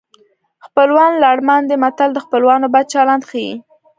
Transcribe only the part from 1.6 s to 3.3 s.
دي متل د خپلوانو بد چلند